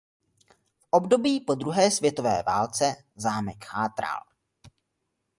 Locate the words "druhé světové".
1.55-2.43